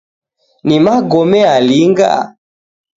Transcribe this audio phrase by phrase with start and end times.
[0.67, 2.11] Ni magome alinga?